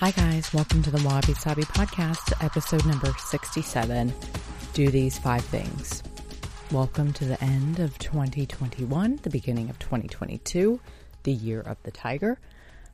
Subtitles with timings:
[0.00, 0.54] Hi, guys.
[0.54, 4.14] Welcome to the Wabi Sabi podcast, episode number 67.
[4.72, 6.04] Do these five things.
[6.70, 10.78] Welcome to the end of 2021, the beginning of 2022,
[11.24, 12.38] the year of the tiger.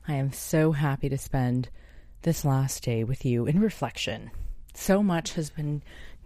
[0.07, 1.69] I am so happy to spend
[2.23, 4.31] this last day with you in reflection.
[4.73, 5.83] So much has been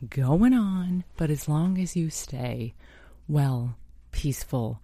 [0.09, 2.73] going on, but as long as you stay
[3.27, 3.75] well,
[4.13, 4.79] peaceful,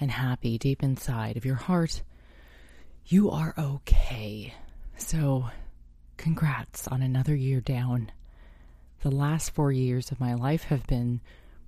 [0.00, 2.02] and happy deep inside of your heart,
[3.06, 4.54] you are okay.
[5.00, 5.46] So,
[6.18, 8.12] congrats on another year down.
[9.00, 11.20] The last four years of my life have been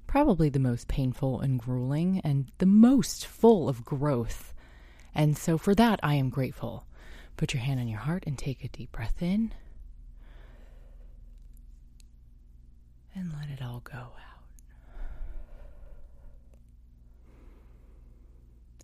[0.07, 4.55] probably the most painful and grueling and the most full of growth.
[5.13, 6.87] And so, for that, I am grateful.
[7.37, 9.53] Put your hand on your heart and take a deep breath in.
[13.17, 14.15] And let it all go out.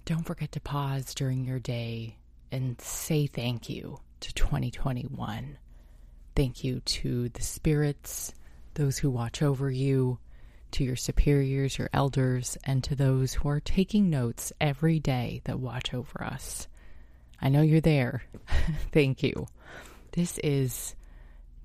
[0.05, 2.17] Don't forget to pause during your day
[2.51, 5.59] and say thank you to 2021.
[6.35, 8.33] Thank you to the spirits,
[8.75, 10.19] those who watch over you,
[10.73, 15.59] to your superiors, your elders, and to those who are taking notes every day that
[15.59, 16.69] watch over us.
[17.41, 18.23] I know you're there.
[18.93, 19.47] Thank you.
[20.13, 20.95] This is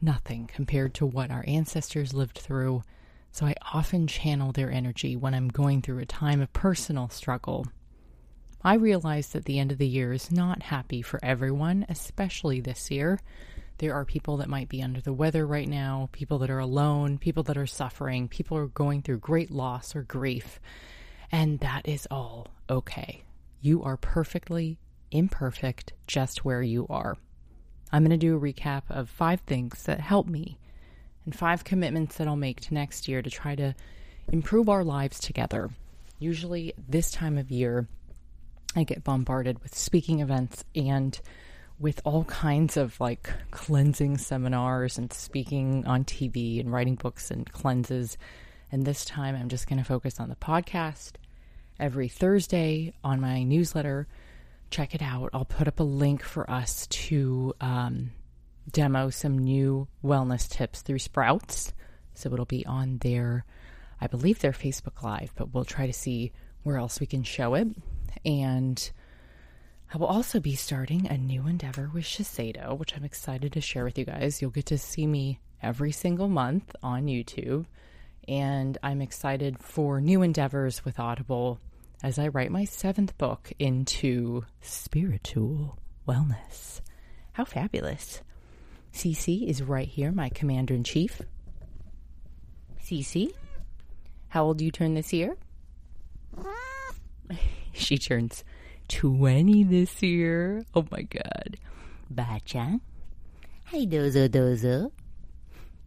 [0.02, 2.84] nothing compared to what our ancestors lived through,
[3.32, 7.66] so I often channel their energy when I'm going through a time of personal struggle
[8.66, 12.90] I realize that the end of the year is not happy for everyone, especially this
[12.90, 13.20] year.
[13.80, 17.18] There are people that might be under the weather right now, people that are alone,
[17.18, 20.62] people that are suffering, people are going through great loss or grief.
[21.30, 23.24] And that is all okay.
[23.60, 24.78] You are perfectly
[25.12, 27.18] imperfect just where you are.
[27.92, 30.58] I'm going to do a recap of five things that help me
[31.26, 33.76] and five commitments that I'll make to next year to try to
[34.32, 35.70] improve our lives together.
[36.18, 37.88] Usually, this time of year,
[38.76, 41.20] I get bombarded with speaking events and
[41.80, 47.52] with all kinds of like cleansing seminars and speaking on TV and writing books and
[47.52, 48.18] cleanses.
[48.72, 51.14] And this time I'm just going to focus on the podcast
[51.80, 54.08] every Thursday on my newsletter.
[54.70, 55.30] Check it out.
[55.34, 58.12] I'll put up a link for us to um,
[58.72, 61.74] demo some new wellness tips through Sprouts.
[62.16, 63.46] So it'll be on their,
[64.00, 66.32] I believe their Facebook Live, but we'll try to see
[66.64, 67.68] where else we can show it.
[68.26, 68.92] And
[69.94, 73.84] I will also be starting a new endeavor with Shiseido, which I'm excited to share
[73.84, 74.42] with you guys.
[74.42, 77.66] You'll get to see me every single month on YouTube.
[78.28, 81.60] And I'm excited for new endeavors with Audible
[82.02, 86.82] as I write my seventh book into spiritual wellness.
[87.34, 88.22] How fabulous!
[88.94, 91.22] CC is right here, my commander in chief.
[92.84, 93.32] CC,
[94.30, 95.36] how old do you turn this year?
[97.74, 98.44] she turns
[98.90, 100.66] 20 this year.
[100.76, 101.58] Oh my god.
[102.10, 102.80] Bacha.
[103.66, 104.92] Hi, Dozo Dozo.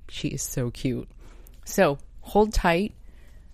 [0.09, 1.09] She is so cute.
[1.65, 2.95] So hold tight.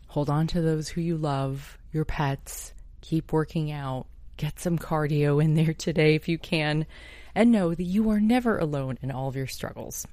[0.08, 2.74] Hold on to those who you love, your pets.
[3.00, 4.06] Keep working out.
[4.36, 6.86] Get some cardio in there today if you can.
[7.34, 10.06] And know that you are never alone in all of your struggles.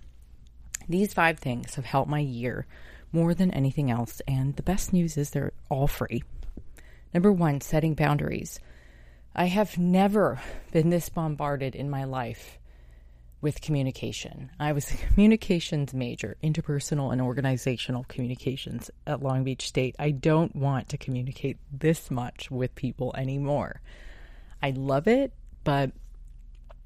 [0.87, 2.65] These five things have helped my year
[3.11, 4.21] more than anything else.
[4.27, 6.23] And the best news is they're all free.
[7.13, 8.59] Number one, setting boundaries.
[9.35, 12.59] I have never been this bombarded in my life
[13.41, 14.51] with communication.
[14.59, 19.95] I was a communications major, interpersonal and organizational communications at Long Beach State.
[19.97, 23.81] I don't want to communicate this much with people anymore.
[24.61, 25.31] I love it,
[25.63, 25.91] but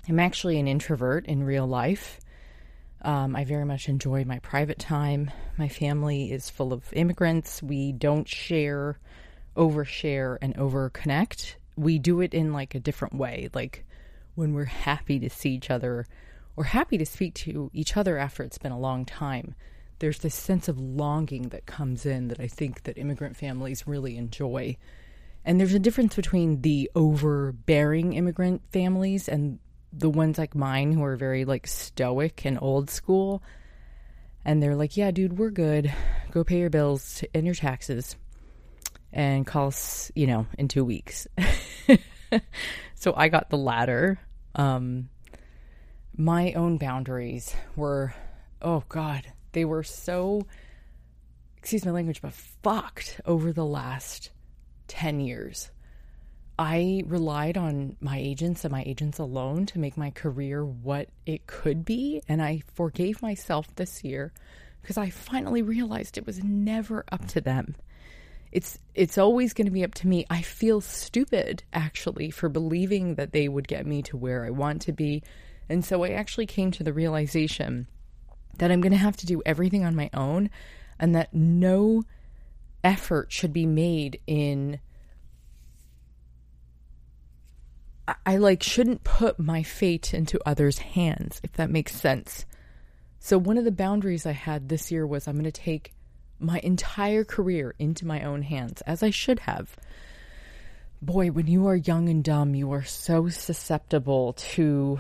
[0.08, 2.20] I'm actually an introvert in real life.
[3.02, 5.32] Um, I very much enjoy my private time.
[5.58, 7.62] My family is full of immigrants.
[7.62, 8.98] We don't share
[9.56, 11.56] overshare and overconnect.
[11.75, 13.50] We do it in like a different way.
[13.53, 13.86] Like
[14.36, 16.08] when we're happy to see each other
[16.56, 19.56] or happy to speak to each other after it's been a long time,
[20.00, 24.18] there's this sense of longing that comes in that I think that immigrant families really
[24.18, 24.78] enjoy.
[25.46, 29.60] And there's a difference between the overbearing immigrant families and
[29.92, 33.44] the ones like mine who are very like stoic and old school.
[34.45, 35.94] And they're like, yeah, dude, we're good.
[36.31, 38.16] Go pay your bills and your taxes
[39.13, 41.27] and call us, you know, in two weeks.
[42.95, 44.19] so I got the latter.
[44.56, 45.10] Um,
[46.18, 48.13] my own boundaries were,
[48.62, 50.42] oh God, they were so,
[51.57, 54.31] excuse my language, but fucked over the last
[54.88, 55.69] 10 years.
[56.57, 61.48] I relied on my agents and my agents alone to make my career what it
[61.48, 62.21] could be.
[62.27, 64.33] And I forgave myself this year
[64.81, 67.75] because I finally realized it was never up to them
[68.54, 70.28] it's it's always going to be up to me.
[70.30, 74.84] I feel stupid actually for believing that they would get me to where I want
[74.84, 75.24] to be.
[75.68, 77.88] And so I actually came to the realization
[78.60, 80.52] that I'm going to have to do everything on my own
[81.00, 82.04] and that no
[82.84, 84.80] effort should be made in
[88.08, 92.46] I, I like shouldn't put my fate into others' hands if that makes sense.
[93.18, 95.96] So one of the boundaries I had this year was I'm going to take
[96.44, 99.75] my entire career into my own hands as I should have.
[101.01, 105.00] Boy, when you are young and dumb, you are so susceptible to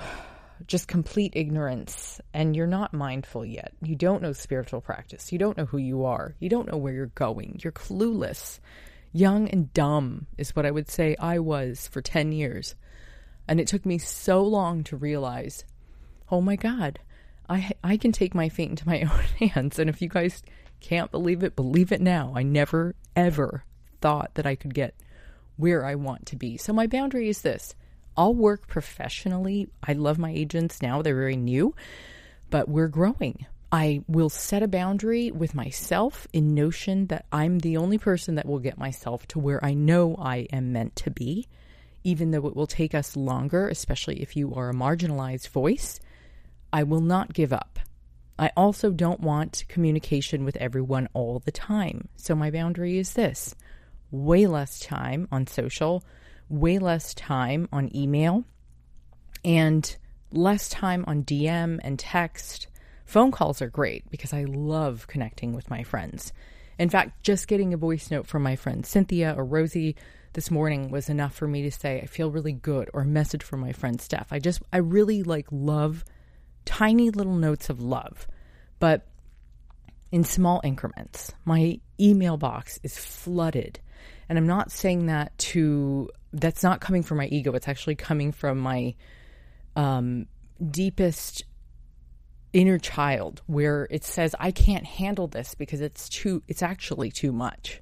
[0.67, 3.73] just complete ignorance and you're not mindful yet.
[3.81, 5.31] You don't know spiritual practice.
[5.31, 6.35] You don't know who you are.
[6.39, 7.59] You don't know where you're going.
[7.63, 8.59] You're clueless.
[9.11, 12.75] Young and dumb is what I would say I was for 10 years.
[13.47, 15.65] And it took me so long to realize,
[16.31, 16.99] oh my God,
[17.49, 19.01] I, I can take my fate into my
[19.41, 19.79] own hands.
[19.79, 20.41] And if you guys
[20.83, 22.33] can't believe it, believe it now.
[22.35, 23.63] I never, ever
[24.01, 24.93] thought that I could get
[25.55, 26.57] where I want to be.
[26.57, 27.73] So my boundary is this
[28.15, 29.69] I'll work professionally.
[29.81, 31.73] I love my agents now, they're very new,
[32.49, 33.47] but we're growing.
[33.71, 38.45] I will set a boundary with myself in notion that I'm the only person that
[38.45, 41.47] will get myself to where I know I am meant to be,
[42.03, 45.99] even though it will take us longer, especially if you are a marginalized voice.
[46.71, 47.79] I will not give up.
[48.37, 52.07] I also don't want communication with everyone all the time.
[52.15, 53.55] So my boundary is this
[54.11, 56.03] way less time on social
[56.49, 58.43] way less time on email
[59.43, 59.97] and
[60.31, 62.67] less time on DM and text.
[63.05, 66.31] Phone calls are great because I love connecting with my friends.
[66.79, 69.95] In fact, just getting a voice note from my friend Cynthia or Rosie
[70.33, 73.43] this morning was enough for me to say I feel really good or a message
[73.43, 74.31] from my friend Steph.
[74.31, 76.03] I just I really like love
[76.65, 78.27] tiny little notes of love.
[78.79, 79.07] But
[80.13, 81.33] in small increments.
[81.43, 83.79] My email box is flooded.
[84.29, 87.51] And I'm not saying that to that's not coming from my ego.
[87.53, 88.93] It's actually coming from my
[89.75, 90.27] um,
[90.69, 91.43] deepest
[92.53, 96.43] inner child, where it says I can't handle this because it's too.
[96.47, 97.81] It's actually too much.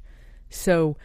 [0.49, 0.95] So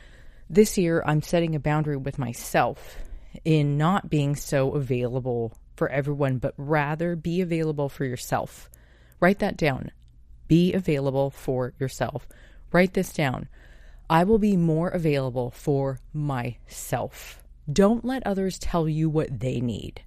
[0.49, 2.99] this year, I'm setting a boundary with myself
[3.45, 8.71] in not being so available for everyone, but rather be available for yourself.
[9.21, 9.93] Write that down.
[10.49, 12.27] Be available for yourself.
[12.73, 13.49] Write this down.
[14.09, 17.43] I will be more available for myself.
[17.71, 20.03] Don't let others tell you what they need.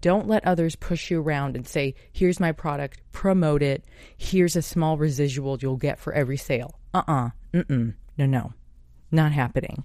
[0.00, 3.84] Don't let others push you around and say, here's my product, promote it,
[4.16, 6.78] here's a small residual you'll get for every sale.
[6.92, 7.30] Uh uh-uh.
[7.54, 8.52] uh, mm no, no,
[9.10, 9.84] not happening.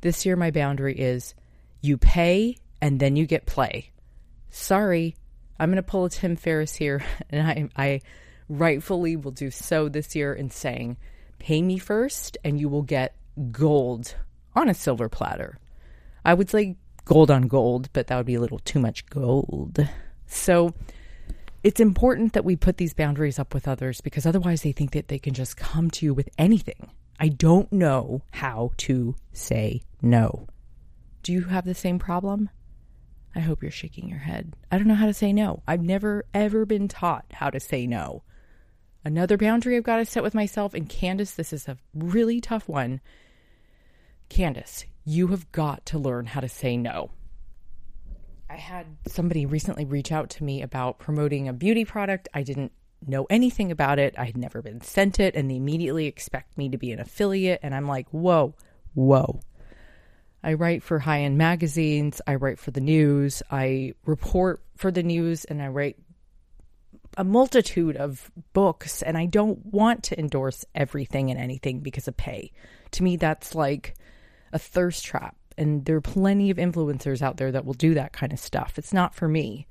[0.00, 1.34] This year, my boundary is
[1.80, 3.90] you pay and then you get play.
[4.54, 5.16] Sorry,
[5.58, 8.00] I'm going to pull a Tim Ferriss here, and I, I
[8.48, 10.96] rightfully will do so this year in saying,
[11.40, 13.16] pay me first and you will get
[13.50, 14.14] gold
[14.54, 15.58] on a silver platter.
[16.24, 19.88] I would say gold on gold, but that would be a little too much gold.
[20.26, 20.72] So
[21.64, 25.08] it's important that we put these boundaries up with others because otherwise they think that
[25.08, 26.92] they can just come to you with anything.
[27.18, 30.46] I don't know how to say no.
[31.24, 32.50] Do you have the same problem?
[33.34, 34.54] I hope you're shaking your head.
[34.70, 35.62] I don't know how to say no.
[35.66, 38.22] I've never, ever been taught how to say no.
[39.04, 42.68] Another boundary I've got to set with myself, and Candice, this is a really tough
[42.68, 43.00] one.
[44.30, 47.10] Candice, you have got to learn how to say no.
[48.48, 52.28] I had somebody recently reach out to me about promoting a beauty product.
[52.32, 52.72] I didn't
[53.06, 54.14] know anything about it.
[54.16, 57.60] I had never been sent it, and they immediately expect me to be an affiliate.
[57.62, 58.54] And I'm like, whoa,
[58.94, 59.40] whoa.
[60.44, 65.02] I write for high end magazines, I write for the news, I report for the
[65.02, 65.96] news, and I write
[67.16, 72.16] a multitude of books and I don't want to endorse everything and anything because of
[72.16, 72.52] pay.
[72.92, 73.94] To me, that's like
[74.52, 75.34] a thirst trap.
[75.56, 78.76] And there are plenty of influencers out there that will do that kind of stuff.
[78.76, 79.66] It's not for me.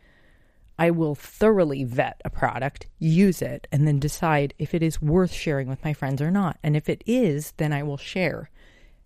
[0.80, 5.34] I will thoroughly vet a product, use it, and then decide if it is worth
[5.34, 6.58] sharing with my friends or not.
[6.64, 8.50] And if it is, then I will share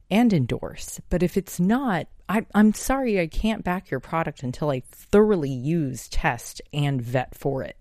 [0.09, 0.99] and endorse.
[1.09, 5.51] But if it's not, I, am sorry I can't back your product until I thoroughly
[5.51, 7.77] use, test, and vet for it.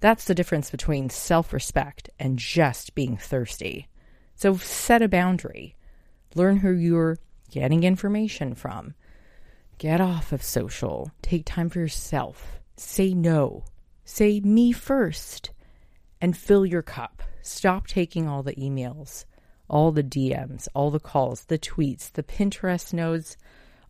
[0.00, 3.88] That's the difference between self respect and just being thirsty.
[4.34, 5.76] So set a boundary.
[6.34, 7.18] Learn who you're
[7.50, 8.94] getting information from.
[9.78, 11.12] Get off of social.
[11.22, 12.60] Take time for yourself.
[12.76, 13.64] Say no.
[14.04, 15.50] Say me first.
[16.20, 17.22] And fill your cup.
[17.42, 19.24] Stop taking all the emails,
[19.72, 23.36] all the DMs, all the calls, the tweets, the Pinterest notes,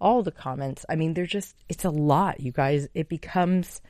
[0.00, 0.86] all the comments.
[0.88, 2.88] I mean, they're just, it's a lot, you guys.
[2.94, 3.82] It becomes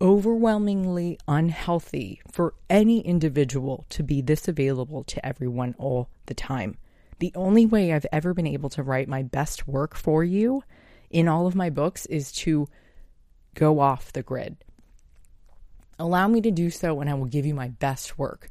[0.00, 6.78] overwhelmingly unhealthy for any individual to be this available to everyone all the time.
[7.18, 10.62] The only way I've ever been able to write my best work for you
[11.10, 12.68] in all of my books is to
[13.54, 14.56] go off the grid.
[15.98, 18.50] Allow me to do so, and I will give you my best work.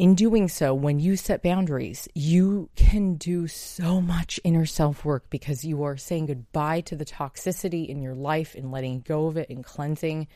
[0.00, 5.28] In doing so, when you set boundaries, you can do so much inner self work
[5.28, 9.36] because you are saying goodbye to the toxicity in your life and letting go of
[9.36, 10.26] it and cleansing.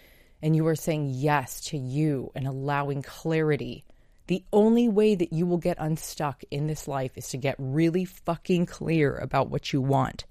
[0.42, 3.86] And you are saying yes to you and allowing clarity.
[4.26, 8.04] The only way that you will get unstuck in this life is to get really
[8.04, 10.26] fucking clear about what you want.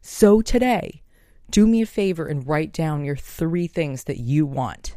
[0.00, 1.00] So today,
[1.48, 4.96] do me a favor and write down your three things that you want.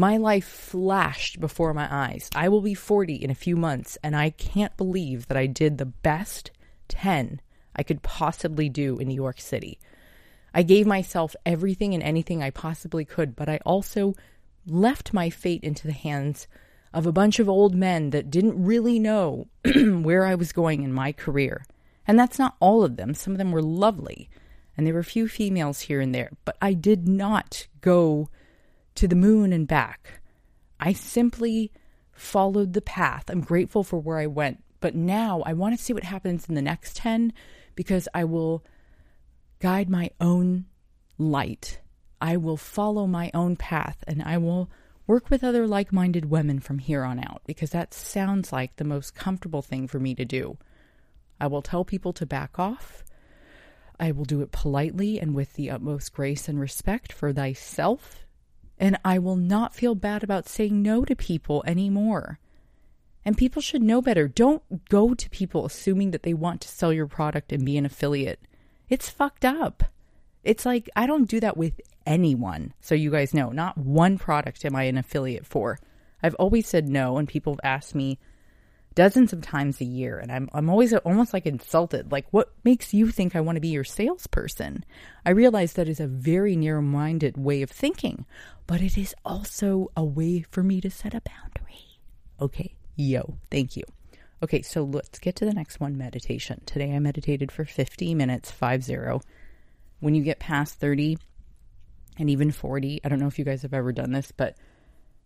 [0.00, 2.30] My life flashed before my eyes.
[2.32, 5.76] I will be 40 in a few months, and I can't believe that I did
[5.76, 6.52] the best
[6.86, 7.40] 10
[7.74, 9.80] I could possibly do in New York City.
[10.54, 14.14] I gave myself everything and anything I possibly could, but I also
[14.68, 16.46] left my fate into the hands
[16.94, 20.92] of a bunch of old men that didn't really know where I was going in
[20.92, 21.64] my career.
[22.06, 23.14] And that's not all of them.
[23.14, 24.30] Some of them were lovely,
[24.76, 28.28] and there were a few females here and there, but I did not go
[28.98, 30.20] to the moon and back.
[30.80, 31.70] I simply
[32.10, 33.26] followed the path.
[33.28, 36.56] I'm grateful for where I went, but now I want to see what happens in
[36.56, 37.32] the next 10
[37.76, 38.64] because I will
[39.60, 40.64] guide my own
[41.16, 41.78] light.
[42.20, 44.68] I will follow my own path and I will
[45.06, 48.84] work with other like minded women from here on out because that sounds like the
[48.84, 50.58] most comfortable thing for me to do.
[51.40, 53.04] I will tell people to back off.
[54.00, 58.24] I will do it politely and with the utmost grace and respect for thyself
[58.78, 62.38] and I will not feel bad about saying no to people anymore.
[63.24, 64.28] And people should know better.
[64.28, 67.84] Don't go to people assuming that they want to sell your product and be an
[67.84, 68.40] affiliate.
[68.88, 69.84] It's fucked up.
[70.44, 72.72] It's like I don't do that with anyone.
[72.80, 75.78] So you guys know, not one product am I an affiliate for.
[76.22, 78.18] I've always said no, and people have asked me,
[78.98, 82.10] dozens of times a year and I'm I'm always almost like insulted.
[82.10, 84.84] Like what makes you think I want to be your salesperson?
[85.24, 88.26] I realize that is a very narrow-minded way of thinking
[88.66, 92.00] but it is also a way for me to set a boundary.
[92.40, 92.74] Okay.
[92.96, 93.38] Yo.
[93.52, 93.84] Thank you.
[94.42, 94.62] Okay.
[94.62, 96.62] So let's get to the next one meditation.
[96.66, 99.20] Today I meditated for 50 minutes 50
[100.00, 101.18] when you get past 30
[102.18, 104.56] and even 40 I don't know if you guys have ever done this but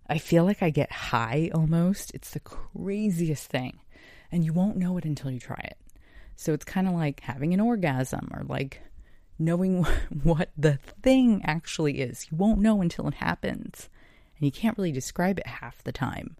[0.08, 2.12] I feel like I get high almost.
[2.14, 3.80] It's the craziest thing.
[4.30, 5.78] And you won't know it until you try it.
[6.36, 8.80] So it's kind of like having an orgasm or like
[9.38, 9.84] knowing
[10.22, 12.26] what the thing actually is.
[12.30, 13.88] You won't know until it happens.
[14.36, 16.36] And you can't really describe it half the time.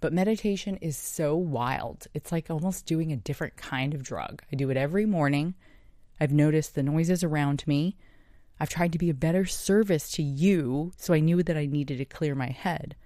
[0.00, 2.08] But meditation is so wild.
[2.12, 4.42] It's like almost doing a different kind of drug.
[4.52, 5.54] I do it every morning.
[6.20, 7.96] I've noticed the noises around me.
[8.60, 11.98] I've tried to be a better service to you, so I knew that I needed
[11.98, 12.96] to clear my head.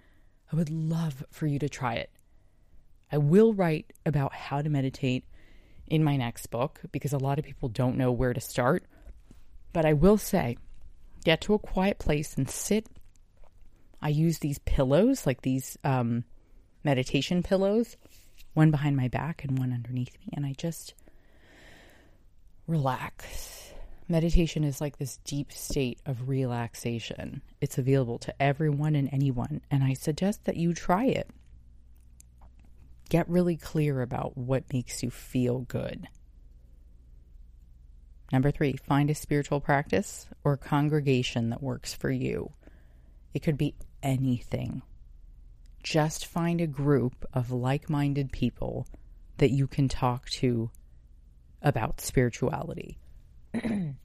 [0.53, 2.11] I would love for you to try it.
[3.11, 5.25] I will write about how to meditate
[5.87, 8.85] in my next book because a lot of people don't know where to start.
[9.73, 10.57] But I will say,
[11.25, 12.87] get to a quiet place and sit.
[14.03, 16.25] I use these pillows, like these um,
[16.85, 17.97] meditation pillows,
[18.55, 20.95] one behind my back and one underneath me, and I just
[22.67, 23.73] relax
[24.09, 27.43] Meditation is like this deep state of relaxation.
[27.61, 31.29] It's available to everyone and anyone, and I suggest that you try it.
[33.09, 36.07] Get really clear about what makes you feel good.
[38.33, 42.53] Number three, find a spiritual practice or congregation that works for you.
[43.35, 44.83] It could be anything.
[45.83, 48.87] Just find a group of like minded people
[49.39, 50.71] that you can talk to
[51.63, 52.99] about spirituality.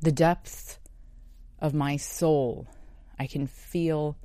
[0.00, 0.78] the depths
[1.58, 2.66] of my soul,
[3.18, 4.16] I can feel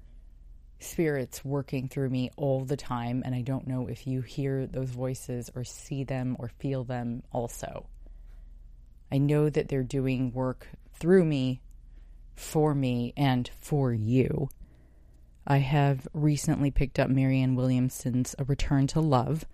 [0.79, 3.23] spirits working through me all the time.
[3.25, 7.23] And I don't know if you hear those voices or see them or feel them
[7.31, 7.87] also.
[9.11, 11.61] I know that they're doing work through me,
[12.35, 14.49] for me, and for you.
[15.45, 19.45] I have recently picked up Marianne Williamson's A Return to Love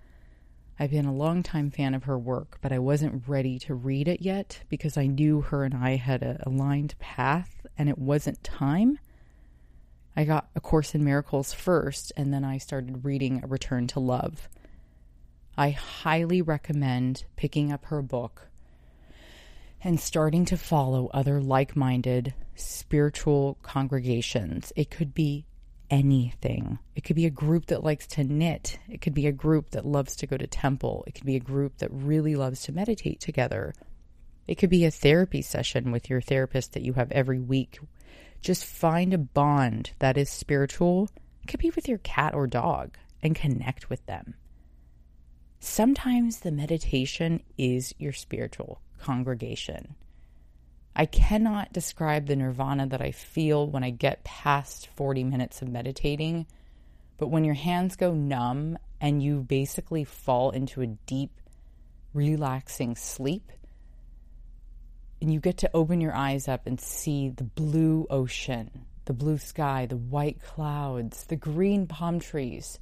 [0.82, 4.22] I've been a long-time fan of her work, but I wasn't ready to read it
[4.22, 8.98] yet because I knew her and I had a aligned path and it wasn't time.
[10.16, 14.00] I got A Course in Miracles first, and then I started reading A Return to
[14.00, 14.50] Love.
[15.58, 18.48] I highly recommend picking up her book
[19.84, 24.74] and starting to follow other like minded spiritual congregations.
[24.76, 25.46] It could be
[25.90, 26.80] anything.
[26.96, 28.80] It could be a group that likes to knit.
[28.90, 31.04] It could be a group that loves to go to temple.
[31.08, 33.74] It could be a group that really loves to meditate together.
[34.48, 37.80] It could be a therapy session with your therapist that you have every week.
[38.42, 41.10] Just find a bond that is spiritual.
[41.44, 44.36] It could be with your cat or dog and connect with them.
[45.60, 49.96] Sometimes the meditation is your spiritual congregation.
[51.00, 55.70] I cannot describe the nirvana that I feel when I get past 40 minutes of
[55.70, 56.46] meditating.
[57.16, 61.32] But when your hands go numb and you basically fall into a deep,
[62.14, 63.50] relaxing sleep,
[65.22, 68.70] and you get to open your eyes up and see the blue ocean,
[69.06, 72.78] the blue sky, the white clouds, the green palm trees,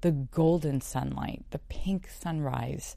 [0.00, 2.96] the golden sunlight, the pink sunrise.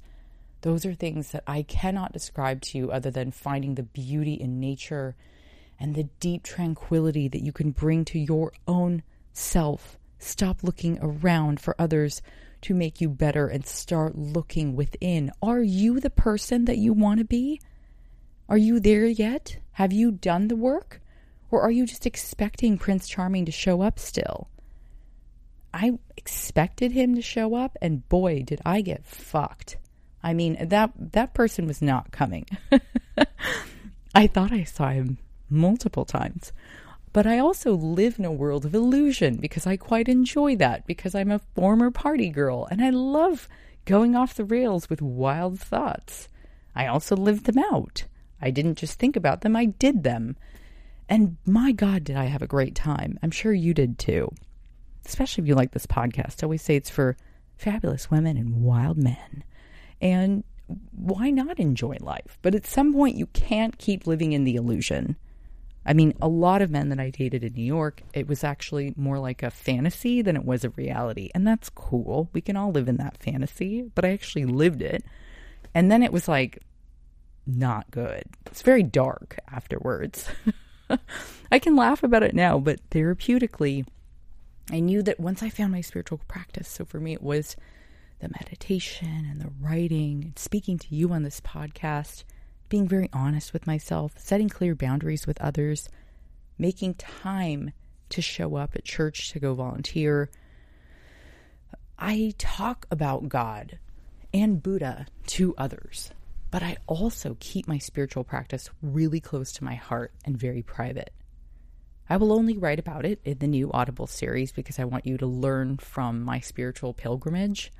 [0.66, 4.60] Those are things that I cannot describe to you other than finding the beauty in
[4.60, 5.16] nature
[5.80, 10.00] and the deep tranquility that you can bring to your own self.
[10.18, 12.24] Stop looking around for others
[12.62, 15.32] to make you better and start looking within.
[15.40, 17.62] Are you the person that you want to be?
[18.50, 19.60] Are you there yet?
[19.74, 21.00] Have you done the work?
[21.52, 24.50] Or are you just expecting Prince Charming to show up still?
[25.72, 29.78] I expected him to show up, and boy, did I get fucked.
[30.26, 32.48] I mean, that that person was not coming.
[34.16, 35.20] I thought I saw him
[35.52, 36.52] multiple times.
[37.14, 41.14] But I also live in a world of illusion because I quite enjoy that because
[41.14, 43.48] I'm a former party girl and I love
[43.86, 46.28] going off the rails with wild thoughts.
[46.76, 48.06] I also live them out.
[48.42, 50.38] I didn't just think about them, I did them.
[51.08, 53.20] And my God, did I have a great time.
[53.22, 54.32] I'm sure you did too.
[55.06, 56.42] Especially if you like this podcast.
[56.42, 57.16] I always say it's for
[57.58, 59.44] fabulous women and wild men.
[60.02, 60.44] And
[60.92, 62.38] why not enjoy life?
[62.42, 65.16] But at some point, you can't keep living in the illusion.
[65.86, 68.94] I mean, a lot of men that I dated in New York, it was actually
[68.98, 71.30] more like a fantasy than it was a reality.
[71.36, 72.30] And that's cool.
[72.34, 75.04] We can all live in that fantasy, but I actually lived it.
[75.76, 76.64] And then it was like,
[77.46, 78.24] not good.
[78.48, 80.28] It's very dark afterwards.
[81.52, 83.86] I can laugh about it now, but therapeutically,
[84.72, 87.56] I knew that once I found my spiritual practice, so for me, it was
[88.26, 92.24] the meditation and the writing and speaking to you on this podcast,
[92.70, 95.88] being very honest with myself, setting clear boundaries with others,
[96.58, 97.72] making time
[98.10, 100.30] to show up at church to go volunteer.
[101.98, 103.80] I talk about God
[104.34, 106.12] and Buddha to others
[106.56, 111.12] but I also keep my spiritual practice really close to my heart and very private.
[112.10, 115.18] I will only write about it in the new Audible series because I want you
[115.18, 117.74] to learn from my spiritual pilgrimage.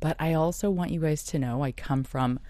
[0.00, 2.40] But I also want you guys to know I come from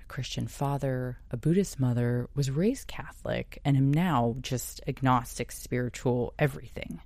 [0.00, 6.34] a Christian father, a Buddhist mother, was raised Catholic, and am now just agnostic, spiritual,
[6.38, 7.00] everything.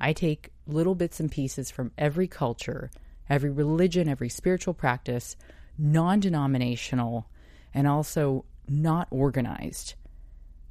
[0.00, 2.90] I take little bits and pieces from every culture,
[3.28, 5.36] every religion, every spiritual practice,
[5.78, 7.26] non denominational,
[7.72, 9.94] and also not organized.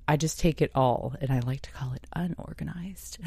[0.08, 3.20] I just take it all, and I like to call it unorganized,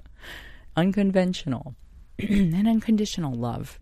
[0.76, 1.76] unconventional,
[2.18, 3.78] and unconditional love,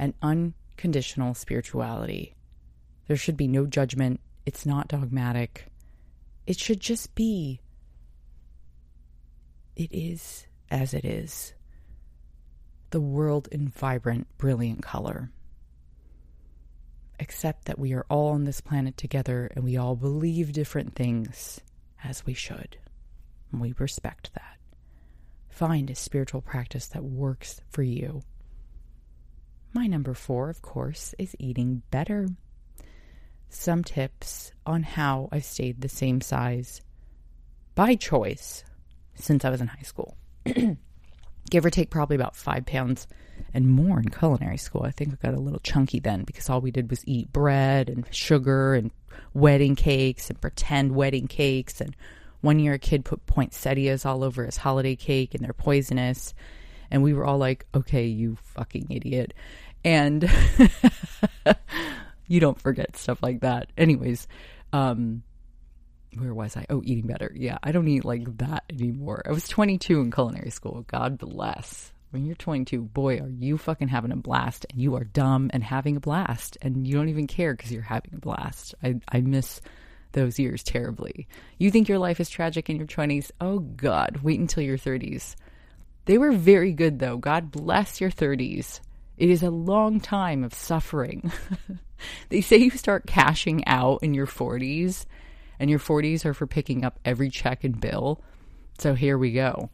[0.00, 2.34] and unconditional spirituality.
[3.06, 4.20] There should be no judgment.
[4.46, 5.66] It's not dogmatic.
[6.46, 7.60] It should just be.
[9.76, 11.52] It is as it is.
[12.90, 15.30] The world in vibrant, brilliant color
[17.20, 21.60] accept that we are all on this planet together and we all believe different things
[22.02, 22.78] as we should.
[23.52, 24.56] And we respect that.
[25.50, 28.22] Find a spiritual practice that works for you.
[29.72, 32.28] My number four, of course, is eating better.
[33.48, 36.80] Some tips on how I've stayed the same size
[37.74, 38.64] by choice
[39.14, 40.16] since I was in high school.
[41.50, 43.06] Give or take probably about five pounds
[43.54, 44.82] and more in culinary school.
[44.82, 47.88] I think I got a little chunky then because all we did was eat bread
[47.88, 48.90] and sugar and
[49.34, 51.80] wedding cakes and pretend wedding cakes.
[51.80, 51.96] And
[52.40, 56.34] one year a kid put poinsettias all over his holiday cake and they're poisonous.
[56.90, 59.34] And we were all like, okay, you fucking idiot.
[59.84, 60.30] And
[62.26, 63.70] you don't forget stuff like that.
[63.76, 64.28] Anyways,
[64.72, 65.22] um,
[66.18, 66.66] where was I?
[66.68, 67.32] Oh, eating better.
[67.34, 69.22] Yeah, I don't eat like that anymore.
[69.26, 70.84] I was 22 in culinary school.
[70.88, 75.04] God bless when you're 22, boy, are you fucking having a blast and you are
[75.04, 78.74] dumb and having a blast and you don't even care because you're having a blast.
[78.82, 79.60] I, I miss
[80.12, 81.28] those years terribly.
[81.58, 83.30] You think your life is tragic in your 20s?
[83.40, 85.36] Oh, God, wait until your 30s.
[86.06, 87.16] They were very good, though.
[87.16, 88.80] God bless your 30s.
[89.16, 91.30] It is a long time of suffering.
[92.30, 95.04] they say you start cashing out in your 40s,
[95.58, 98.22] and your 40s are for picking up every check and bill.
[98.78, 99.68] So here we go.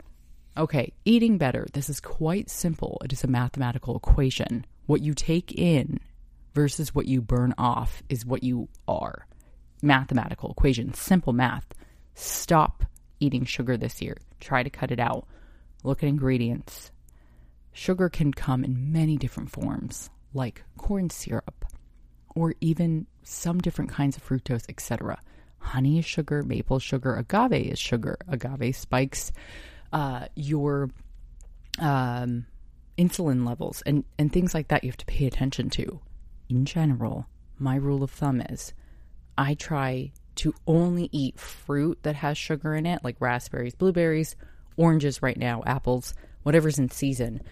[0.59, 1.67] Okay, eating better.
[1.73, 3.01] This is quite simple.
[3.05, 4.65] It is a mathematical equation.
[4.87, 6.01] What you take in
[6.55, 9.27] versus what you burn off is what you are.
[9.83, 11.67] Mathematical equation, simple math.
[12.15, 12.85] Stop
[13.21, 14.17] eating sugar this year.
[14.41, 15.29] Try to cut it out.
[15.87, 16.91] Look at ingredients.
[17.73, 21.65] Sugar can come in many different forms, like corn syrup,
[22.35, 25.21] or even some different kinds of fructose, etc.
[25.59, 28.19] Honey is sugar, maple sugar, agave is sugar.
[28.27, 29.31] Agave spikes
[29.93, 30.91] uh, your
[31.79, 32.47] um,
[32.99, 36.01] insulin levels and, and things like that you have to pay attention to.
[36.49, 37.29] In general,
[37.61, 38.75] my rule of thumb is
[39.39, 44.35] I try to only eat fruit that has sugar in it, like raspberries, blueberries,
[44.77, 47.43] oranges right now, apples, whatever's in season.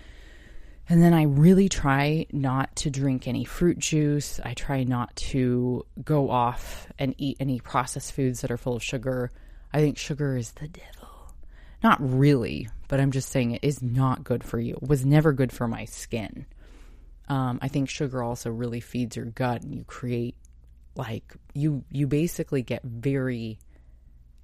[0.89, 4.39] And then I really try not to drink any fruit juice.
[4.45, 8.83] I try not to go off and eat any processed foods that are full of
[8.83, 9.31] sugar.
[9.73, 11.33] I think sugar is the devil.
[11.83, 14.75] Not really, but I'm just saying it is not good for you.
[14.75, 16.47] It was never good for my skin.
[17.29, 20.37] Um, I think sugar also really feeds your gut and you create
[20.97, 23.59] like you you basically get very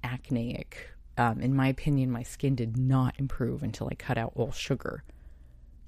[0.03, 0.89] acneic.
[1.21, 5.03] Um, in my opinion, my skin did not improve until I cut out all sugar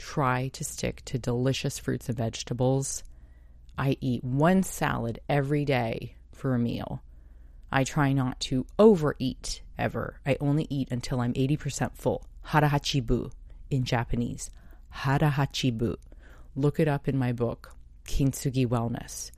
[0.04, 3.04] try to stick to delicious fruits and vegetables.
[3.78, 7.02] I eat one salad every day for a meal.
[7.72, 10.20] I try not to overeat ever.
[10.26, 12.28] I only eat until I'm 80% full.
[12.48, 13.32] Harahachibu
[13.72, 14.52] in Japanese.
[14.94, 15.96] Harahachibu.
[16.56, 17.74] Look it up in my book,
[18.06, 19.32] Kintsugi Wellness.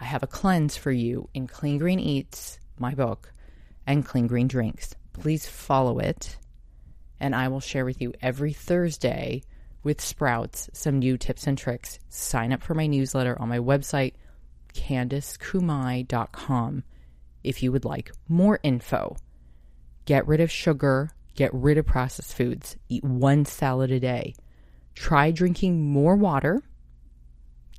[0.00, 3.32] I have a cleanse for you in Clean Green Eats, my book,
[3.86, 4.95] and Clean Green Drinks.
[5.20, 6.36] Please follow it,
[7.18, 9.42] and I will share with you every Thursday
[9.82, 11.98] with Sprouts some new tips and tricks.
[12.08, 14.12] Sign up for my newsletter on my website,
[14.74, 16.84] CandiceKumai.com,
[17.42, 19.16] if you would like more info.
[20.04, 24.34] Get rid of sugar, get rid of processed foods, eat one salad a day.
[24.94, 26.62] Try drinking more water,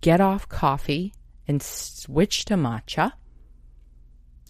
[0.01, 1.13] get off coffee,
[1.47, 3.11] and switch to matcha.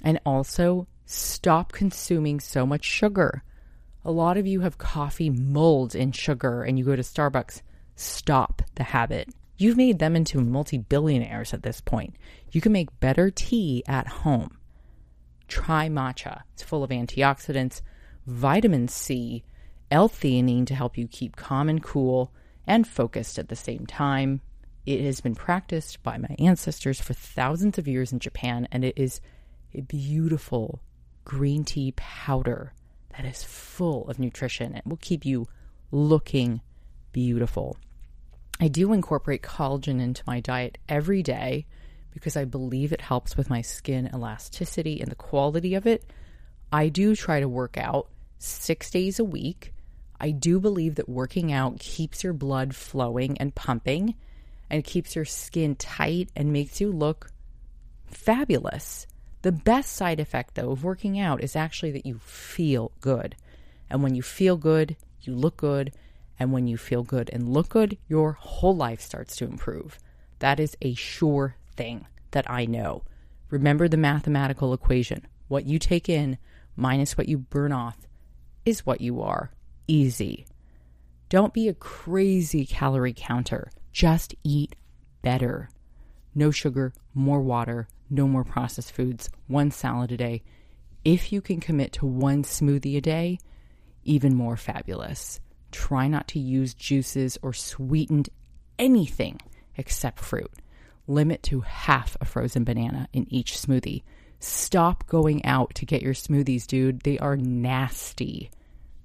[0.04, 3.44] And also stop consuming so much sugar.
[4.06, 7.62] A lot of you have coffee mold in sugar and you go to Starbucks.
[7.96, 9.30] Stop the habit.
[9.58, 12.16] You've made them into multi billionaires at this point.
[12.52, 14.60] You can make better tea at home.
[15.48, 16.44] Try matcha.
[16.54, 17.82] It's full of antioxidants,
[18.28, 19.44] vitamin C,
[19.90, 22.34] L theanine to help you keep calm and cool
[22.68, 24.42] and focused at the same time.
[24.86, 28.98] It has been practiced by my ancestors for thousands of years in Japan, and it
[28.98, 29.22] is
[29.74, 30.82] a beautiful
[31.28, 32.72] green tea powder
[33.10, 35.46] that is full of nutrition and will keep you
[35.92, 36.62] looking
[37.12, 37.76] beautiful.
[38.62, 41.66] I do incorporate collagen into my diet every day
[42.12, 46.10] because I believe it helps with my skin elasticity and the quality of it.
[46.72, 49.74] I do try to work out six days a week.
[50.22, 54.16] I do believe that working out keeps your blood flowing and pumping
[54.70, 57.32] and keeps your skin tight and makes you look
[58.06, 59.08] fabulous.
[59.42, 63.36] The best side effect, though, of working out is actually that you feel good.
[63.90, 65.94] And when you feel good, you look good.
[66.40, 69.98] And when you feel good and look good, your whole life starts to improve.
[70.40, 73.04] That is a sure thing that I know.
[73.50, 76.38] Remember the mathematical equation what you take in
[76.76, 77.98] minus what you burn off
[78.66, 79.52] is what you are.
[79.88, 80.46] Easy.
[81.30, 83.72] Don't be a crazy calorie counter.
[83.94, 84.76] Just eat
[85.22, 85.70] better.
[86.36, 90.44] No sugar, more water, no more processed foods, one salad a day.
[91.04, 93.40] If you can commit to one smoothie a day,
[94.04, 95.40] even more fabulous.
[95.72, 98.30] Try not to use juices or sweetened
[98.80, 99.40] anything
[99.76, 100.52] except fruit.
[101.08, 104.04] Limit to half a frozen banana in each smoothie.
[104.40, 107.02] Stop going out to get your smoothies, dude.
[107.02, 108.52] They are nasty,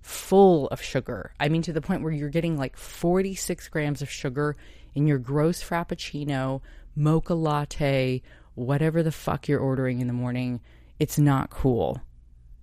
[0.00, 1.32] full of sugar.
[1.40, 4.56] I mean, to the point where you're getting like 46 grams of sugar
[4.94, 6.60] in your gross frappuccino,
[6.94, 8.22] mocha latte,
[8.54, 10.60] whatever the fuck you're ordering in the morning,
[10.98, 12.00] it's not cool.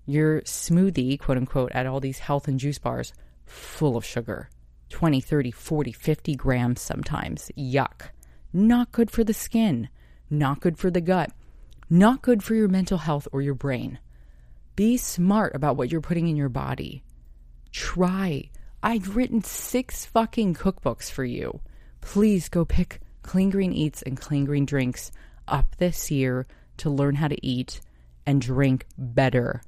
[0.06, 3.14] Your smoothie, quote unquote, at all these health and juice bars,
[3.46, 4.50] full of sugar
[4.90, 7.52] 20, 30, 40, 50 grams sometimes.
[7.58, 8.10] Yuck.
[8.52, 9.90] Not good for the skin,
[10.30, 11.32] not good for the gut,
[11.90, 14.00] not good for your mental health or your brain.
[14.76, 17.04] Be smart about what you're putting in your body.
[17.72, 18.50] Try.
[18.82, 21.60] I've written six fucking cookbooks for you.
[22.02, 25.12] Please go pick Clean Green Eats and Clean Green Drinks
[25.52, 27.82] up this year to learn how to eat
[28.26, 29.62] and drink better.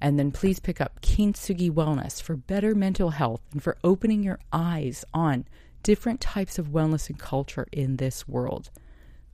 [0.00, 4.38] And then please pick up Kintsugi Wellness for better mental health and for opening your
[4.52, 5.46] eyes on
[5.82, 8.70] different types of wellness and culture in this world.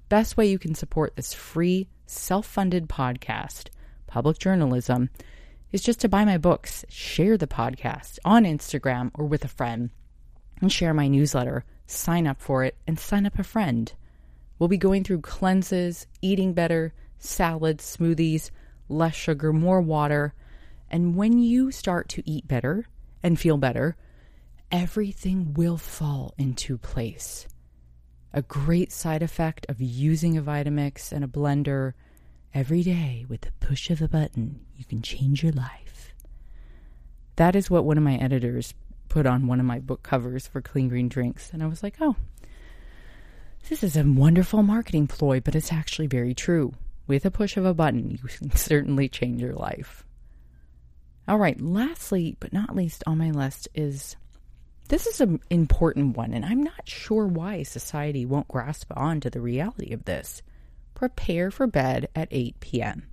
[0.08, 3.68] Best way you can support this free, self funded podcast,
[4.06, 5.08] public journalism,
[5.72, 9.90] is just to buy my books, share the podcast on Instagram or with a friend,
[10.60, 11.64] and share my newsletter.
[11.86, 13.92] Sign up for it and sign up a friend.
[14.62, 18.53] We'll be going through cleanses, eating better, salads, smoothies,
[18.88, 20.35] less sugar, more water.
[20.88, 22.87] And when you start to eat better
[23.25, 23.96] and feel better,
[24.70, 27.48] everything will fall into place.
[28.33, 31.94] A great side effect of using a Vitamix and a blender
[32.55, 36.14] Every day, with the push of a button, you can change your life.
[37.35, 38.75] That is what one of my editors
[39.09, 41.51] put on one of my book covers for Clean Green Drinks.
[41.53, 42.14] And I was like, oh,
[43.68, 46.72] this is a wonderful marketing ploy, but it's actually very true.
[47.07, 50.05] With a push of a button, you can certainly change your life.
[51.29, 54.16] All right, lastly, but not least on my list is
[54.88, 59.31] this is an important one, and I'm not sure why society won't grasp on to
[59.31, 60.42] the reality of this.
[60.94, 63.07] Prepare for bed at 8 p.m.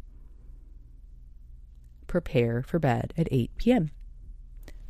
[2.08, 3.92] Prepare for bed at 8 p.m.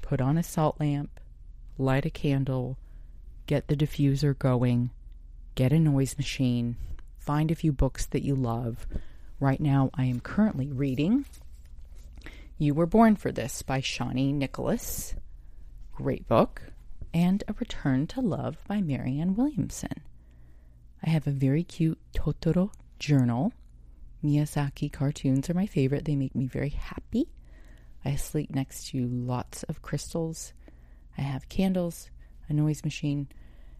[0.01, 1.19] Put on a salt lamp,
[1.77, 2.77] light a candle,
[3.45, 4.89] get the diffuser going,
[5.59, 6.77] get a noise machine,
[7.17, 8.87] find a few books that you love.
[9.41, 11.25] Right now, I am currently reading
[12.57, 15.15] You Were Born for This by Chani Nicholas.
[15.91, 16.61] Great book.
[17.13, 20.01] And A Return to Love by Marianne Williamson.
[21.05, 23.51] I have a very cute Totoro journal.
[24.23, 26.05] Miyazaki cartoons are my favorite.
[26.05, 27.27] They make me very happy.
[28.05, 30.53] I sleep next to lots of crystals.
[31.17, 32.09] I have candles,
[32.47, 33.27] a noise machine,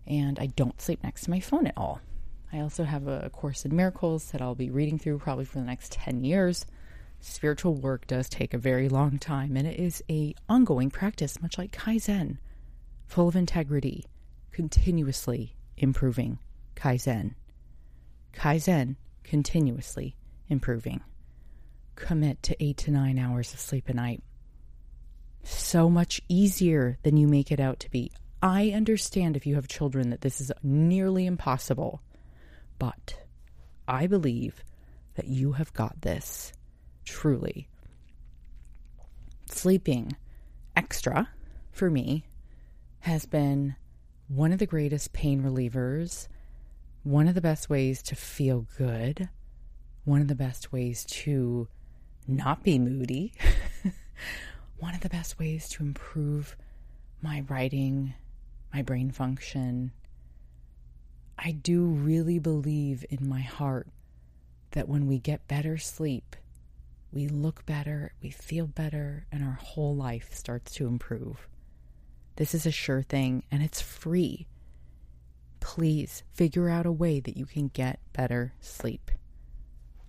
[0.09, 2.01] and I don't sleep next to my phone at all.
[2.51, 5.65] I also have a Course in Miracles that I'll be reading through probably for the
[5.65, 6.65] next 10 years.
[7.19, 11.57] Spiritual work does take a very long time and it is a ongoing practice much
[11.57, 12.37] like Kaizen,
[13.05, 14.05] full of integrity,
[14.51, 16.39] continuously improving
[16.75, 17.35] Kaizen.
[18.33, 20.15] Kaizen, continuously
[20.47, 21.01] improving.
[21.95, 24.23] Commit to 8 to 9 hours of sleep a night.
[25.43, 28.11] So much easier than you make it out to be.
[28.41, 32.01] I understand if you have children that this is nearly impossible,
[32.77, 33.15] but
[33.87, 34.63] I believe
[35.15, 36.53] that you have got this
[37.03, 37.67] truly.
[39.47, 40.15] Sleeping
[40.75, 41.27] extra
[41.71, 42.25] for me
[42.99, 43.75] has been
[44.29, 46.27] one of the greatest pain relievers,
[47.03, 49.27] one of the best ways to feel good,
[50.05, 51.67] one of the best ways to
[52.25, 53.33] not be moody,
[54.79, 56.55] one of the best ways to improve
[57.21, 58.13] my writing
[58.73, 59.91] my brain function.
[61.37, 63.87] I do really believe in my heart
[64.71, 66.35] that when we get better sleep,
[67.11, 71.47] we look better, we feel better, and our whole life starts to improve.
[72.35, 74.47] This is a sure thing and it's free.
[75.59, 79.11] Please figure out a way that you can get better sleep.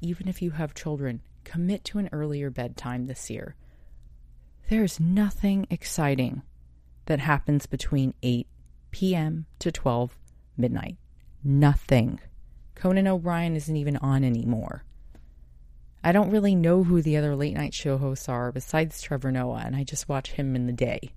[0.01, 3.57] Even if you have children, commit to an earlier bedtime this year.
[4.69, 6.43] There's nothing exciting
[7.11, 8.47] that happens between 8
[8.93, 9.47] p.m.
[9.59, 10.17] to 12
[10.57, 10.97] midnight.
[11.43, 12.21] Nothing.
[12.77, 14.85] Conan O'Brien isn't even on anymore.
[16.05, 19.65] I don't really know who the other late night show hosts are besides Trevor Noah,
[19.67, 21.11] and I just watch him in the day.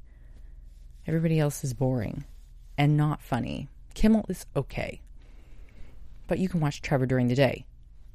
[1.05, 2.23] Everybody else is boring
[2.75, 3.67] and not funny.
[3.93, 4.99] Kimmel is okay.
[6.27, 7.67] But you can watch Trevor during the day.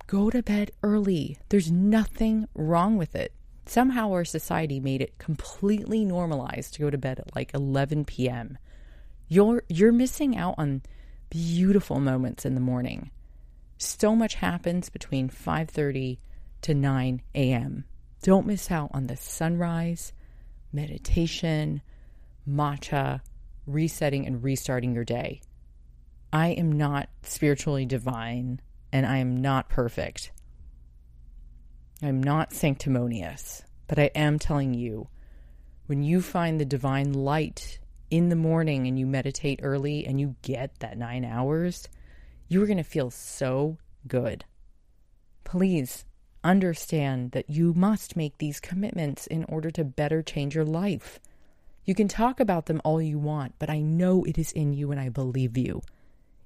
[0.08, 1.38] Go to bed early.
[1.48, 3.32] There's nothing wrong with it
[3.70, 8.58] somehow our society made it completely normalized to go to bed at like 11 p.m.
[9.28, 10.82] You're you're missing out on
[11.30, 13.10] beautiful moments in the morning.
[13.76, 16.18] So much happens between 5:30
[16.62, 17.84] to 9 a.m.
[18.22, 20.12] Don't miss out on the sunrise,
[20.72, 21.82] meditation,
[22.48, 23.20] matcha,
[23.66, 25.40] resetting and restarting your day.
[26.32, 28.60] I am not spiritually divine
[28.92, 30.30] and I am not perfect.
[32.00, 35.08] I'm not sanctimonious, but I am telling you
[35.86, 40.36] when you find the divine light in the morning and you meditate early and you
[40.42, 41.88] get that nine hours,
[42.46, 44.44] you are going to feel so good.
[45.42, 46.04] Please
[46.44, 51.18] understand that you must make these commitments in order to better change your life.
[51.84, 54.92] You can talk about them all you want, but I know it is in you
[54.92, 55.82] and I believe you.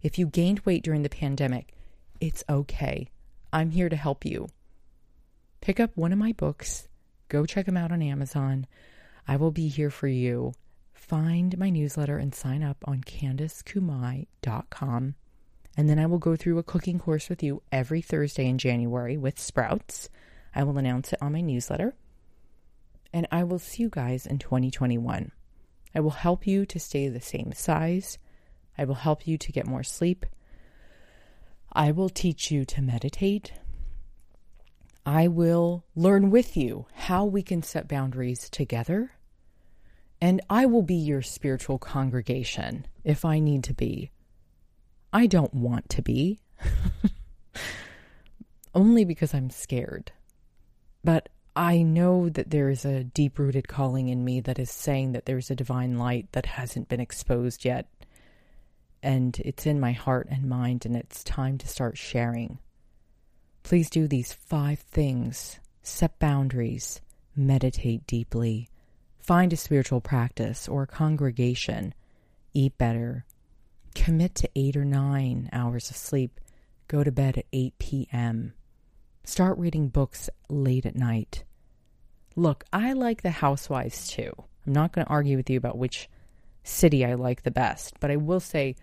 [0.01, 1.75] If you gained weight during the pandemic,
[2.21, 3.11] it's okay.
[3.53, 4.49] I'm here to help you
[5.63, 6.87] pick up one of my books,
[7.29, 8.67] go check them out on Amazon.
[9.27, 10.53] I will be here for you.
[10.93, 15.15] Find my newsletter and sign up on CandiceKumai.com.
[15.77, 19.17] And then I will go through a cooking course with you every Thursday in January
[19.17, 20.11] with Sprouts.
[20.55, 21.95] I will announce it on my newsletter.
[23.13, 25.33] And I will see you guys in 2021.
[25.95, 28.19] I will help you to stay the same size.
[28.77, 30.27] I will help you to get more sleep.
[31.73, 33.55] I will teach you to meditate.
[35.05, 39.13] I will learn with you how we can set boundaries together.
[40.21, 44.13] And I will be your spiritual congregation if I need to be.
[45.13, 46.41] I don't want to be,
[48.75, 50.13] only because I'm scared.
[51.03, 55.13] But I know that there is a deep rooted calling in me that is saying
[55.13, 57.89] that there's a divine light that hasn't been exposed yet.
[59.03, 62.59] And it's in my heart and mind, and it's time to start sharing.
[63.63, 67.01] Please do these five things set boundaries,
[67.35, 68.69] meditate deeply,
[69.19, 71.95] find a spiritual practice or congregation,
[72.55, 73.25] eat better,
[73.95, 76.41] commit to eight or nine hours of sleep,
[76.89, 78.53] go to bed at 8 p.m.,
[79.25, 81.45] start reading books late at night.
[82.37, 84.33] Look, I like the housewives too.
[84.67, 86.09] I'm not going to argue with you about which
[86.65, 88.77] city I like the best, but I will say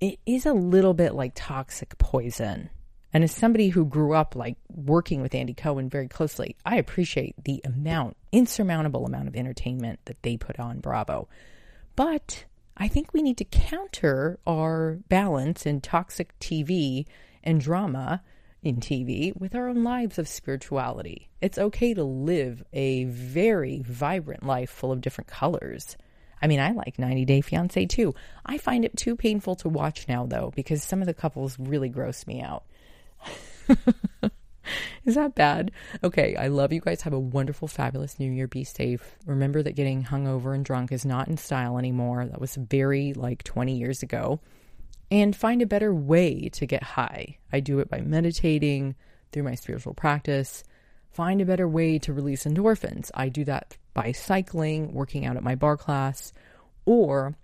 [0.00, 2.70] it is a little bit like toxic poison.
[3.12, 7.34] And as somebody who grew up like working with Andy Cohen very closely, I appreciate
[7.44, 11.28] the amount, insurmountable amount of entertainment that they put on Bravo.
[11.96, 12.44] But
[12.76, 17.06] I think we need to counter our balance in toxic TV
[17.42, 18.22] and drama
[18.62, 21.30] in TV with our own lives of spirituality.
[21.40, 25.96] It's okay to live a very vibrant life full of different colors.
[26.42, 28.14] I mean, I like 90 Day Fiance too.
[28.46, 31.88] I find it too painful to watch now, though, because some of the couples really
[31.88, 32.64] gross me out.
[35.04, 35.72] Is that bad?
[36.04, 37.02] Okay, I love you guys.
[37.02, 38.46] Have a wonderful, fabulous new year.
[38.46, 39.16] Be safe.
[39.26, 42.26] Remember that getting hungover and drunk is not in style anymore.
[42.26, 44.40] That was very like 20 years ago.
[45.10, 47.38] And find a better way to get high.
[47.52, 48.94] I do it by meditating,
[49.32, 50.64] through my spiritual practice.
[51.10, 53.10] Find a better way to release endorphins.
[53.14, 56.32] I do that by cycling, working out at my barre class,
[56.84, 57.34] or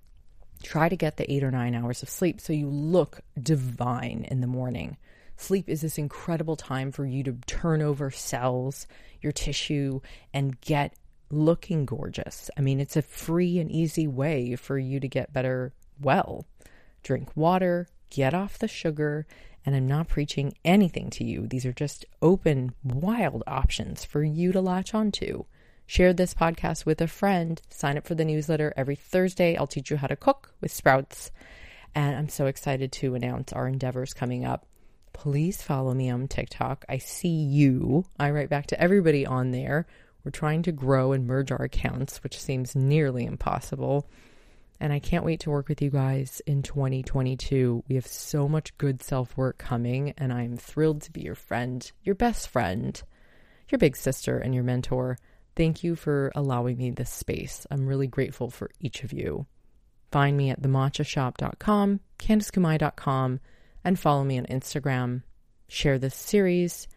[0.63, 4.41] try to get the eight or nine hours of sleep so you look divine in
[4.41, 4.97] the morning.
[5.37, 8.87] Sleep is this incredible time for you to turn over cells,
[9.21, 10.01] your tissue,
[10.33, 10.95] and get
[11.31, 12.51] looking gorgeous.
[12.57, 16.47] I mean, it's a free and easy way for you to get better well.
[17.03, 19.27] Drink water, get off the sugar,
[19.65, 21.47] and I'm not preaching anything to you.
[21.47, 25.45] These are just open, wild options for you to latch onto.
[25.87, 27.61] Share this podcast with a friend.
[27.69, 29.57] Sign up for the newsletter every Thursday.
[29.57, 31.31] I'll teach you how to cook with sprouts.
[31.95, 34.67] And I'm so excited to announce our endeavors coming up
[35.17, 36.85] please follow me on TikTok.
[36.91, 38.05] I see you.
[38.19, 39.87] I write back to everybody on there.
[40.23, 44.07] We're trying to grow and merge our accounts, which seems nearly impossible.
[44.79, 47.85] And I can't wait to work with you guys in 2022.
[47.89, 51.91] We have so much good self work coming, and I'm thrilled to be your friend,
[52.03, 53.03] your best friend,
[53.71, 55.17] your big sister, and your mentor.
[55.57, 57.67] Thank you for allowing me this space.
[57.71, 59.47] I'm really grateful for each of you.
[60.13, 63.41] Find me at thematchashop.com, CandiceKumai.com,
[63.87, 65.23] and follow me on Instagram.
[65.69, 66.89] Share this series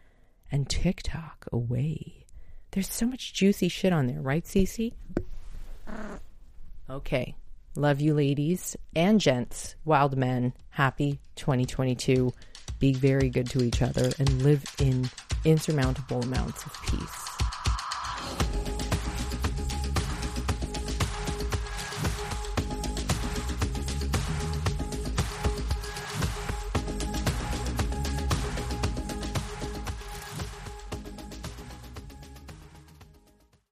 [0.50, 2.26] and TikTok away.
[2.72, 4.92] There's so much juicy shit on there, right, Cece?
[6.90, 7.36] Okay.
[7.76, 10.52] Love you, ladies and gents, wild men.
[10.70, 12.32] Happy 2022.
[12.80, 15.08] Be very good to each other and live in
[15.44, 17.29] insurmountable amounts of peace.